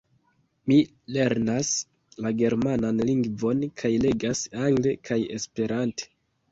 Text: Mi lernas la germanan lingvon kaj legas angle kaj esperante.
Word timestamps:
Mi 0.71 0.77
lernas 1.17 1.69
la 2.27 2.33
germanan 2.41 3.05
lingvon 3.11 3.65
kaj 3.83 3.93
legas 4.09 4.43
angle 4.67 5.01
kaj 5.11 5.21
esperante. 5.41 6.15